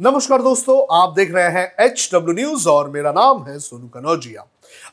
नमस्कार 0.00 0.42
दोस्तों, 0.42 0.76
आप 0.96 1.12
देख 1.16 1.32
रहे 1.34 1.48
हैं 1.52 1.64
एच 1.80 2.08
डब्ल्यू 2.12 2.34
न्यूज़ 2.34 2.68
और 2.68 2.88
मेरा 2.90 3.10
नाम 3.12 3.42
है 3.44 3.58
सोनू 3.58 3.88
कनौजिया 3.88 4.44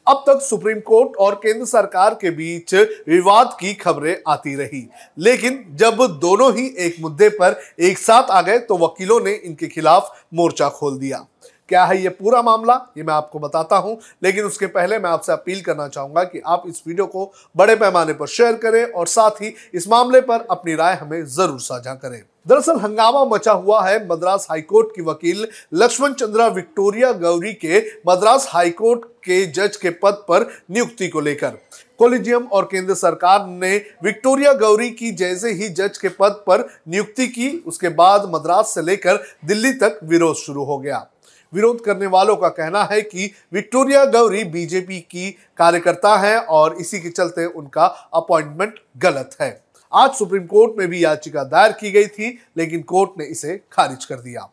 अब 0.07 0.23
तक 0.27 0.41
सुप्रीम 0.41 0.79
कोर्ट 0.79 1.15
और 1.17 1.35
केंद्र 1.35 1.65
सरकार 1.65 2.13
के 2.13 2.29
बीच 2.29 2.73
विवाद 3.09 3.55
की 3.59 3.73
खबरें 3.73 4.15
आती 4.27 4.55
रही। 4.55 4.83
लेकिन 5.19 5.63
जब 5.75 6.05
दोनों 6.21 6.51
ही 6.55 6.65
एक 6.79 6.95
मुद्दे 7.01 7.29
पर 7.29 7.59
एक 7.79 7.97
साथ 7.97 8.31
आ 8.31 8.41
गए 8.41 8.57
तो 8.59 8.77
वकीलों 8.77 9.19
ने 9.21 9.33
इनके 9.35 9.67
खिलाफ 9.67 10.11
मोर्चा 10.33 10.69
खोल 10.69 10.97
दिया। 10.99 11.25
क्या 11.69 11.83
है 11.85 12.01
ये 12.01 12.09
पूरा 12.11 12.41
मामला, 12.41 12.75
ये 12.97 13.03
मैं 13.03 13.13
आपको 13.13 13.39
बताता 13.39 13.77
हूँ, 13.77 13.97
लेकिन 14.23 14.45
उसके 14.45 14.67
पहले 14.67 14.99
मैं 14.99 15.09
आपसे 15.09 15.31
अपील 15.31 15.61
करना 15.61 15.87
चाहूँगा 15.87 16.23
कि 16.23 16.41
आप 16.45 16.63
इस 16.67 16.81
वीडियो 16.87 17.05
को 17.07 17.31
बड़े 17.55 17.75
पैमाने 17.75 18.13
पर 18.13 18.27
शेयर 18.27 18.55
करें 18.57 18.83
और 18.85 19.07
साथ 19.07 19.41
ही 19.41 19.53
इस 19.73 19.87
मामले 19.89 20.21
पर 20.21 20.47
अपनी 20.51 20.75
राय 20.75 20.95
हमें 20.95 21.23
ज़रूर 21.25 21.59
साझा 21.61 21.93
करें। 21.95 22.21
दरअसल 22.47 22.79
हंगामा 22.79 23.23
मचा 23.25 23.51
हुआ 23.53 23.81
है 23.83 24.05
मद्रास 24.07 24.47
हाईकोर्ट 24.49 24.95
की 24.95 25.01
वकील 25.01 25.47
लक्ष्मण 25.73 26.13
चंद्रा 26.13 26.47
विक्टोरिया 26.47 27.11
गौरी 27.13 27.51
के 27.55 27.79
मद्रास 28.07 28.47
हाईकोर्ट 28.49 29.05
के 29.25 29.45
जज 29.47 29.75
के 29.75 29.89
पद 29.93 30.23
पर 30.29 30.47
नियुक्ति 30.71 31.07
को 31.07 31.19
लेकर। 31.19 31.57
कोलिजियम 31.99 32.43
और 32.45 32.65
केंद्र 32.71 32.93
सरकार 32.93 33.45
ने 33.47 33.75
विक्टोरिया 34.03 34.53
गौरी 34.53 34.89
की 34.91 35.11
जैसे 35.13 35.51
ही 35.51 35.69
जज 35.69 35.97
के 35.97 36.09
पद 36.09 36.43
पर 36.47 36.67
नियुक्ति 36.87 37.27
की, 37.27 37.49
उसके 37.67 37.89
बाद 37.91 38.31
मद्रास 38.33 38.73
से 38.73 38.81
लेकर 38.81 39.23
दिल्ली 39.45 39.71
तक 39.73 39.99
विरोध 40.03 40.35
शुरू 40.35 40.63
हो 40.63 40.77
गया। 40.77 41.05
विरोध 41.53 41.83
करने 41.85 42.07
वालों 42.07 42.35
का 42.35 42.49
कहना 42.49 42.83
है 42.83 43.01
कि 43.01 43.31
विक्टोरिया 43.53 44.03
गौरी 44.05 44.43
बीजेपी 44.43 44.99
की 45.01 45.29
कार्यकर्ता 45.57 46.15
है 46.17 46.39
और 46.39 46.75
इसी 46.75 46.99
के 46.99 47.09
चलते 47.09 47.45
उनका 47.45 47.85
अपॉइंटमेंट 48.13 48.79
गलत 48.97 49.35
है। 49.41 49.49
आज 49.93 50.11
सुप्रीम 50.11 50.45
कोर्ट 50.45 50.77
में 50.79 50.87
भी 50.87 51.03
याचिका 51.03 51.43
दायर 51.43 51.71
की 51.71 51.91
गई 51.91 52.07
थी, 52.07 52.37
लेकिन 52.57 52.81
कोर्ट 52.81 53.19
ने 53.19 53.25
इसे 53.25 53.59
खारिज 53.71 54.05
कर 54.05 54.15
दिया। 54.15 54.49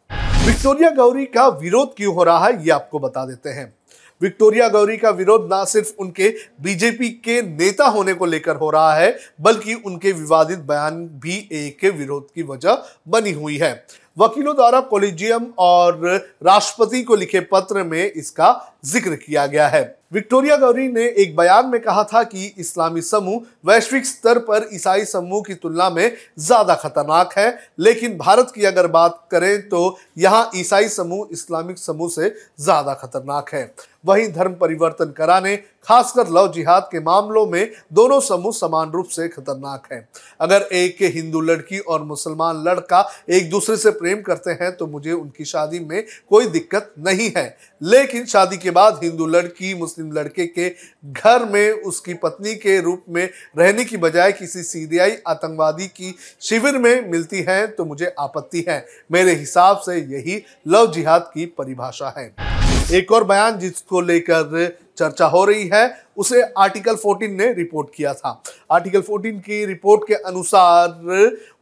विक्टोरिया 0.47 0.91
गौरी 0.91 1.25
का 1.25 1.47
विरोध 1.49 1.95
क्यों 1.97 2.15
हो 2.15 2.25
रहा 2.25 2.47
है, 2.47 2.65
ये 2.65 2.71
आपको 2.71 2.99
बता 2.99 3.25
देते 3.27 3.51
हैं। 3.51 3.73
विक्टोरिया 4.21 4.69
गौरी 4.69 4.97
का 4.97 5.11
विरोध 5.11 5.49
ना 5.51 5.65
सिर्फ़ 5.65 5.93
उनके 5.99 6.29
बीजेपी 6.63 7.09
के 7.09 7.41
नेता 7.43 7.87
होने 7.87 8.15
को 8.15 8.27
लेकर 8.27 8.57
हो 8.57 8.71
रहा 8.71 8.95
है, 8.95 9.17
बल्कि 9.41 9.75
उनके 9.75 10.13
विवादित 10.13 10.59
बयान 10.59 11.07
भी 11.15 11.37
एक 11.53 11.85
विरोध 11.85 12.27
की 12.35 12.43
वजह 12.43 12.83
बनी 13.09 13.33
हुई 13.33 13.57
है। 13.57 13.73
वकीलों 14.17 14.55
द्वारा 14.57 14.81
कोलिजियम 14.81 15.47
और 15.59 16.05
राष्ट्रपति 16.45 17.03
को 17.03 17.15
लिखे 17.15 17.41
पत्र 17.53 17.83
में 17.85 18.03
इसका 18.03 18.53
ज़िक्र 18.85 19.15
किया 19.17 19.47
गया 19.47 19.69
है। 19.69 19.83
विक्टोरिया 20.13 20.57
गौरी 20.57 20.87
ने 20.89 21.05
एक 21.19 21.35
बयान 21.37 21.67
में 21.67 21.81
कहा 21.83 22.03
था 22.05 22.23
कि 22.25 22.45
इस्लामी 22.59 23.01
समूह 23.03 23.41
वैश्विक 23.65 24.07
स्तर 24.07 24.39
पर 24.41 24.69
ईसाई 24.75 25.05
समूह 25.05 25.43
की 25.47 25.55
तुलना 25.55 25.89
में 25.91 26.17
ज़्यादा 26.39 26.75
खतरनाक 26.75 27.33
है, 27.39 27.59
लेकिन 27.79 28.17
भारत 28.19 28.53
की 28.55 28.65
अगर 28.65 28.87
बात 28.89 29.21
करें 29.31 29.69
तो 29.69 29.97
यहाँ 30.19 30.51
ईसाई 30.57 30.89
समूह 30.91 31.29
इस्लामिक 31.33 31.79
समूह 31.79 32.09
से 32.11 32.35
ज़्यादा 32.61 32.95
खतरनाक 32.95 33.55
है। 33.55 33.73
वहीं 34.05 34.29
धर्म 34.29 34.53
परिवर्तन 34.55 35.13
कराने, 35.17 35.57
खासकर 35.57 36.29
लव 36.29 36.51
जिहाद 36.53 36.89
के 36.93 37.01
मामलों 37.01 37.47
में 37.47 37.71
दोनों 37.93 38.19
समूह 38.21 38.53
समान 38.53 38.91
रूप 38.91 39.07
से 39.09 39.29
खतरनाक 39.29 39.89
हैं। 39.93 40.09
अगर 40.41 40.69
एक 40.73 40.97
हिंदू 41.15 41.41
लड़की 41.41 41.79
और 41.79 42.03
मुसलमान 42.05 42.63
लड़का 42.65 43.05
एक 43.31 43.49
दूसरे 43.51 43.77
से 43.77 43.91
प्रेम 43.93 44.21
करते 44.23 44.51
हैं 44.61 44.75
तो 44.77 44.87
मुझे 44.87 45.13
उनकी 45.13 45.45
शादी 45.47 45.81
में 45.81 46.03
कोई 46.31 46.47
दिक्कत 46.49 46.93
नहीं 46.99 47.31
है। 47.37 47.47
लेकिन 47.83 48.27
शादी 48.27 48.57
के 48.57 48.71
बाद 48.75 49.01
हिंदू 49.03 49.27
लड़की, 49.27 49.75
मुस्लिम 49.75 50.13
लड़के 50.13 50.47
के 50.49 50.69
घर 51.05 51.45
में 51.45 51.71
उसकी 51.73 52.15
पत्नी 52.15 52.55
के 52.57 52.81
रूप 52.81 53.05
में 53.09 53.29
रहने 53.59 53.85
की 53.85 53.97
बजाय 53.97 54.33
किसी 54.33 54.63
सीरियाई 54.63 55.17
आतंकवादी 55.27 55.87
की 55.89 56.15
शिविर 56.41 56.79
में 56.79 57.11
मिलती 57.11 57.41
है 57.41 57.67
तो 57.67 57.85
मुझे 57.85 58.15
आपत्ति 58.19 58.65
है। 58.69 58.85
मेरे 59.13 59.35
हिसाब 59.35 59.79
से 59.79 59.97
यही 59.97 60.43
लव 60.69 60.93
जिहाद 60.93 61.31
की 61.35 61.47
परिभाषा 61.59 62.15
है। 62.19 62.33
एक 62.93 63.13
और 63.13 63.25
बयान 63.25 63.59
जिसको 63.59 64.01
लेकर 64.01 64.67
चर्चा 64.99 65.27
हो 65.27 65.45
रही 65.45 65.71
है, 65.75 66.05
उसे 66.17 66.43
आर्टिकल 66.59 66.97
14 66.97 67.29
ने 67.29 67.53
रिपोर्ट 67.53 67.89
किया 67.97 68.15
था। 68.15 68.43
आर्टिकल 68.73 69.01
14 69.01 69.39
की 69.39 69.65
रिपोर्ट 69.65 70.09
के 70.09 70.15
अनुसार, 70.15 70.89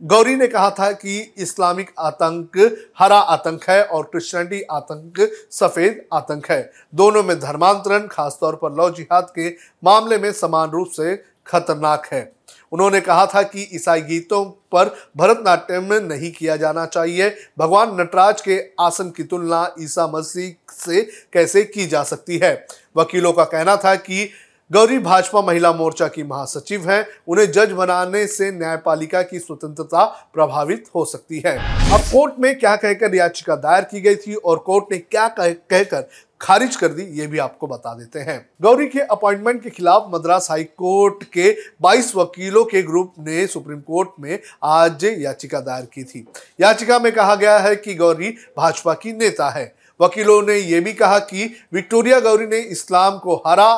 गौरी 0.02 0.36
ने 0.36 0.46
कहा 0.46 0.70
था 0.70 0.92
कि 0.92 1.34
इस्लामिक 1.38 1.90
आतंक, 1.98 2.76
हरा 2.98 3.18
आतंक 3.18 3.64
है 3.70 3.84
और 3.84 4.04
क्रिश्चियनिटी 4.04 4.62
आतंक, 4.62 5.30
सफ़ेद 5.50 6.04
आतंक 6.12 6.50
है। 6.50 6.72
दोनों 6.94 7.22
में 7.22 7.40
धर्मांतरण, 7.40 8.06
खासतौर 8.06 8.54
पर 8.54 8.72
लव 8.72 8.94
जिहाद 8.94 9.32
के 9.38 9.48
मामले 9.84 10.18
में 10.18 10.32
समान 10.32 10.70
रूप 10.70 10.88
से 10.88 11.16
खतरनाक 11.46 12.06
है। 12.12 12.32
उन्होंने 12.72 13.00
कहा 13.00 13.26
था 13.26 13.42
कि 13.42 13.68
ईसाई 13.74 14.00
गीतों 14.00 14.44
पर 14.44 14.96
भरतनाट्यम 15.16 15.94
नहीं 15.94 16.32
किया 16.32 16.56
जाना 16.56 16.86
चाहिए। 16.86 17.36
भगवान 17.58 18.00
नटराज 18.00 18.40
के 18.40 18.64
आसन 18.80 19.10
की 19.10 19.24
तुलना 19.24 19.74
ईसा 19.80 20.06
मसीह 20.06 20.72
से 20.72 21.02
कैसे 21.32 21.64
की 21.64 21.86
जा 21.86 22.02
सकती 22.02 22.38
है? 22.38 22.66
वकीलों 22.96 23.32
का 23.32 23.44
कहना 23.44 23.76
था 23.76 23.94
कि 23.94 24.30
गौरी 24.70 24.98
भाजपा 24.98 25.40
महिला 25.40 25.72
मोर्चा 25.72 26.08
की 26.08 26.22
महासचिव 26.22 26.90
हैं। 26.90 27.04
उन्हें 27.28 27.52
जज 27.52 27.72
बनाने 27.72 28.26
से 28.26 28.50
न्यायपालिका 28.50 29.22
की 29.22 29.38
स्वतंत्रता 29.38 30.04
प्रभावित 30.34 30.84
हो 30.94 31.04
सकती 31.04 31.42
है। 31.46 31.56
अब 31.92 32.00
कोर्ट 32.00 32.34
में 32.38 32.58
क्या 32.58 32.76
कहकर 32.76 33.14
याचिका 33.14 33.56
दायर 33.56 33.84
की 33.84 34.00
गई 34.00 34.14
थी 34.14 34.34
और 34.34 34.58
कोर्ट 34.58 34.84
ने 34.92 34.98
क्या 34.98 35.28
कह, 35.28 35.50
कहकर 35.50 36.08
खारिज 36.40 36.76
कर 36.76 36.88
दी 36.88 37.02
ये 37.20 37.26
भी 37.26 37.38
आपको 37.38 37.66
बता 37.66 37.94
देते 37.94 38.18
हैं। 38.18 38.50
गौरी 38.62 38.86
के 38.86 39.00
अपॉइंटमेंट 39.00 39.62
के 39.62 39.70
खिलाफ 39.70 40.06
मद्रास 40.14 40.50
हाई 40.50 40.64
कोर्ट 40.64 41.24
के 41.24 41.56
22 41.82 42.12
वकीलों 42.16 42.64
के 42.64 42.82
ग्रुप 42.82 43.14
ने 43.18 43.46
सुप्रीम 43.46 43.80
कोर्ट 43.80 44.08
में 44.20 44.38
आज 44.64 45.04
याचिका 45.04 45.60
दायर 45.60 45.84
की 45.84 46.04
थी। 46.04 46.26
याचिका 46.60 46.98
में 46.98 47.12
कहा 47.12 47.34
गया 47.34 47.58
है 47.58 47.76
कि 47.76 47.94
गौरी 47.94 48.34
भाजपा 48.56 48.94
की 48.94 49.12
नेता 49.12 49.50
है। 49.50 49.74
वकीलों 50.02 50.42
ने 50.42 50.54
यह 50.54 50.80
भी 50.80 50.92
कहा 50.92 51.18
कि 51.18 51.52
विक्टोरिया 51.72 52.20
गौरी 52.20 52.46
ने 52.46 52.58
इस्लाम 52.58 53.18
को 53.18 53.42
हरा 53.46 53.70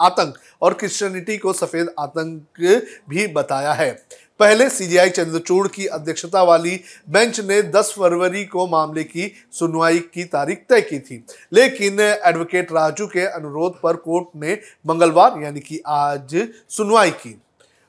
आतंक 0.00 0.38
और 0.62 0.74
क्रिश्चियनिटी 0.74 1.38
को 1.38 1.52
सफ़ेद 1.52 1.94
आतंक 2.00 2.46
भी 3.08 3.26
बताया 3.26 3.72
है। 3.72 3.90
पहले 4.40 4.68
सीजीआई 4.70 5.10
चंद्रचूड़ 5.10 5.68
की 5.68 5.86
अध्यक्षता 5.86 6.42
वाली 6.42 6.80
बेंच 7.10 7.40
ने 7.40 7.62
10 7.62 7.94
फरवरी 7.98 8.44
को 8.44 8.66
मामले 8.66 9.04
की 9.04 9.32
सुनवाई 9.52 9.98
की 9.98 10.24
तारीख 10.24 10.58
तय 10.68 10.80
की 10.80 10.98
थी। 10.98 11.24
लेकिन 11.52 12.00
एडवोकेट 12.00 12.72
राजू 12.72 13.06
के 13.06 13.26
अनुरोध 13.26 13.80
पर 13.80 13.96
कोर्ट 13.96 14.26
ने 14.36 14.58
मंगलवार, 14.86 15.42
यानी 15.42 15.60
कि 15.60 15.80
आज, 15.86 16.48
सुनवाई 16.68 17.10
की। 17.10 17.40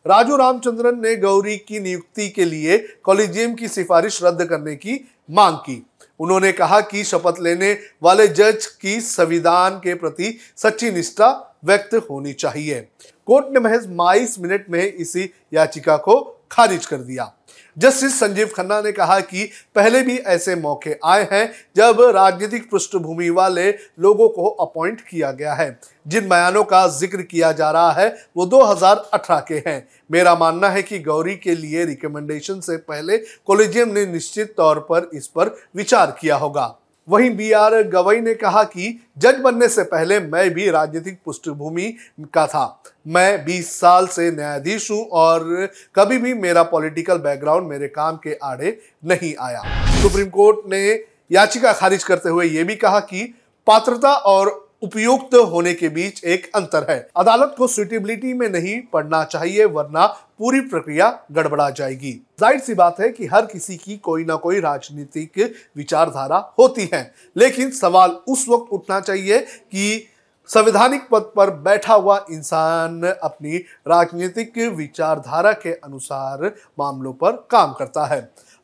राजू 0.08 0.36
रामचंद्रन 0.36 1.02
ने 1.02 1.16
गौरी 1.16 1.58
की 1.58 1.80
नियुक्ति 1.80 2.30
के 2.30 2.46
लिए 2.46 2.78
कॉलेजियम 3.04 3.54
की 3.54 3.68
सिफारिश 3.68 4.24
रद्द 4.24 4.46
करने 4.46 4.76
की 4.76 5.10
मांग 5.32 5.56
की। 5.56 5.86
उन्होंने 6.20 6.52
कहा 6.52 6.82
कि 6.82 7.04
शपथ 7.04 7.36
लेने 7.40 7.78
वाले 8.04 8.28
जज 8.28 8.66
की 8.66 9.02
संविधान 9.02 9.78
के 9.78 9.94
प्रति 9.94 10.38
सच्ची 10.58 10.92
निष्ठा 10.92 11.58
व्यक्त 11.66 11.96
होनी 11.96 12.34
चाहिए। 12.34 12.88
कोर्ट 13.26 13.46
ने 13.52 13.60
महज 13.60 13.86
बाईस 13.86 14.40
मिनट 14.40 14.66
में 14.70 14.94
इसी 14.94 15.30
याचिका 15.54 15.98
को 15.98 16.33
खारिज 16.54 16.86
कर 16.86 16.98
दिया। 16.98 17.32
जस्टिस 17.78 18.20
संजीव 18.20 18.50
खन्ना 18.56 18.80
ने 18.82 18.92
कहा 18.92 19.20
कि 19.20 19.50
पहले 19.76 20.02
भी 20.02 20.18
ऐसे 20.18 20.56
मौके 20.56 20.96
आए 21.06 21.28
हैं 21.32 21.46
जब 21.76 22.02
राजनीतिक 22.16 22.70
पृष्ठभूमि 22.72 23.30
वाले 23.30 23.70
लोगों 24.00 24.28
को 24.30 24.50
अपॉइंट 24.62 25.02
किया 25.02 25.32
गया 25.32 25.54
है। 25.54 25.80
जिन 26.08 26.28
बयानों 26.30 26.64
का 26.64 26.88
ज़िक्र 26.90 27.22
किया 27.22 27.52
जा 27.52 27.72
रहा 27.72 27.92
है, 27.92 28.16
वो 28.38 28.46
2018 28.46 29.40
के 29.40 29.64
हैं। 29.68 29.88
मेरा 30.12 30.36
मानना 30.36 30.70
है 30.70 30.84
कि 30.84 31.00
गौरी 31.00 31.36
के 31.36 31.56
लिए 31.56 31.86
रिकमेंडेशन 31.86 32.60
से 32.60 32.78
पहले 32.78 33.18
कॉलेजियम 33.18 33.94
ने 33.94 34.06
निश्चित 34.06 34.54
तौर 34.58 34.80
पर 34.92 35.10
इस 35.14 35.28
पर 35.28 35.56
विचार 35.76 36.18
किया 36.22 36.36
होगा। 36.36 36.76
वहीं 37.08 37.30
बी 37.30 37.52
आर 37.52 37.82
गवई 37.84 38.20
ने 38.22 38.34
कहा 38.34 38.64
कि 38.64 39.00
जज 39.18 39.40
बनने 39.40 39.68
से 39.68 39.84
पहले 39.84 40.20
मैं 40.20 40.50
भी 40.50 40.70
राजनीतिक 40.70 41.20
पृष्ठभूमि 41.26 41.94
का 42.34 42.46
था। 42.48 42.84
मैं 43.08 43.46
20 43.46 43.72
साल 43.72 44.08
से 44.08 44.30
न्यायाधीश 44.32 44.90
हूँ 44.92 45.06
और 45.12 45.70
कभी 45.96 46.18
भी 46.18 46.34
मेरा 46.34 46.64
पॉलिटिकल 46.64 47.18
बैकग्राउंड 47.18 47.68
मेरे 47.68 47.88
काम 47.88 48.18
के 48.18 48.38
आड़े 48.44 48.78
नहीं 49.06 49.34
आया। 49.40 49.64
सुप्रीम 50.02 50.30
कोर्ट 50.30 50.70
ने 50.70 50.84
याचिका 51.32 51.74
खारिज 51.74 52.04
करते 52.04 52.30
हुए 52.30 52.46
यह 52.46 52.64
भी 52.64 52.76
कहा 52.76 53.00
कि 53.00 53.34
पात्रता 53.68 54.14
और 54.14 54.60
उपयुक्त 54.84 55.36
होने 55.52 55.74
के 55.74 55.90
बीच 55.90 56.24
एक 56.26 56.50
अंतर 56.56 56.86
है। 56.90 56.98
अदालत 57.18 57.56
को 57.58 57.68
सुटेबिलिटी 57.68 58.34
में 58.34 58.48
नहीं 58.50 58.80
पढ़ना 58.94 59.24
चाहिए, 59.26 59.66
वरना 59.66 60.06
पूरी 60.40 60.60
प्रक्रिया 60.62 61.10
गड़बड़ा 61.32 61.70
जाएगी। 61.70 62.12
ज़ाहिर 62.40 62.60
सी 62.60 62.74
बात 62.74 63.00
है 63.00 63.10
कि 63.10 63.26
हर 63.26 63.46
किसी 63.46 63.78
की 63.78 63.98
कोई 64.00 64.26
ना 64.26 64.36
कोई 64.38 64.60
राजनीतिक 64.60 65.40
विचारधारा 65.78 66.38
होती 66.60 66.90
है, 66.94 67.14
लेकिन 67.36 67.72
सवाल 67.72 68.10
उस 68.28 68.46
वक्त 68.50 68.74
उठना 68.74 69.00
चाहिए 69.02 69.40
कि 69.40 70.08
संवैधानिक 70.50 71.08
पद 71.12 71.32
पर 71.36 71.50
बैठा 71.64 71.94
हुआ 71.94 72.18
इंसान 72.32 73.02
अपनी 73.04 73.58
राजनीतिक 73.88 74.58
विचारधारा 74.76 75.52
के 75.54 75.74
अनुसार 75.74 76.46
मामलों 76.80 77.14
पर 77.14 77.32
काम 77.52 77.74
करता 77.74 78.06
है। 78.06 78.22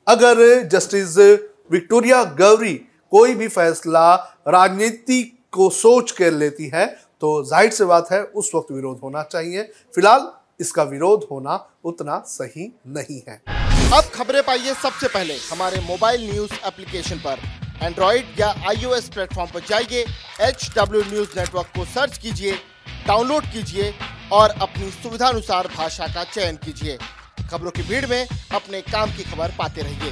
अगर 0.07 0.63
जस्टिस 0.69 1.17
विक्टोरिया 1.71 2.23
गौरी 2.39 2.73
कोई 3.11 3.35
भी 3.35 3.47
फैसला 3.47 4.13
राजनीति 4.47 5.21
को 5.53 5.69
सोच 5.71 6.11
कर 6.11 6.31
लेती 6.33 6.69
है 6.73 6.85
तो 7.21 7.43
ज़ाहिर 7.45 7.71
सी 7.71 7.85
बात 7.85 8.11
है, 8.11 8.21
उस 8.23 8.51
वक्त 8.55 8.71
विरोध 8.71 8.99
होना 9.03 9.23
चाहिए। 9.23 9.63
फ़िलहाल 9.95 10.31
इसका 10.59 10.83
विरोध 10.85 11.27
होना 11.31 11.55
उतना 11.85 12.17
सही 12.27 12.71
नहीं 12.89 13.21
है। 13.27 13.41
अब 13.93 14.09
खबरें 14.13 14.41
पाइए 14.43 14.73
सबसे 14.75 15.07
पहले। 15.07 15.35
हमारे 15.43 15.79
मोबाइल 15.81 16.29
न्यूज़ 16.31 16.53
एप्लीकेशन 16.67 17.17
पर। 17.19 17.39
एंड्रॉइड 17.81 18.39
या 18.39 18.49
आईओएस 18.69 19.09
प्लेटफॉर्म 19.09 19.51
पर 19.51 19.59
जाइए 19.69 20.05
एच 20.41 20.69
डब्ल्यू 20.77 21.01
न्यूज़ 21.03 21.39
नेटवर्क 21.39 21.67
को 21.75 21.85
सर्च 21.87 22.17
कीजिए, 22.17 22.53
डाउनलोड 23.07 23.43
कीजिए 23.53 23.93
और 24.31 24.49
अपनी 24.61 24.89
सुविधानुसार 24.93 25.67
भाषा 25.77 26.07
का 26.07 26.23
चयन 26.25 26.55
कीजिए। 26.65 26.97
खबरों 27.51 27.71
की 27.71 27.81
भीड़ 27.83 28.05
में 28.05 28.27
अपने 28.53 28.81
काम 28.83 29.11
की 29.11 29.23
खबर 29.25 29.53
पाते 29.59 29.81
रहिए। 29.81 30.11